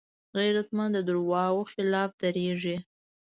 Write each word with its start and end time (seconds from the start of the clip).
غیرتمند 0.37 0.93
د 0.95 0.99
دروغو 1.07 1.61
خلاف 1.71 2.09
دریږي 2.21 2.77